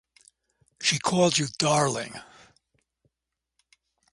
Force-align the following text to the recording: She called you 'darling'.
She 0.81 0.97
called 0.97 1.37
you 1.37 1.45
'darling'. 1.59 2.19